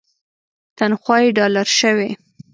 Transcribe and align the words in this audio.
تنخوا 0.77 1.17
یې 1.23 1.29
ډالري 1.37 1.73
شوې. 1.79 2.09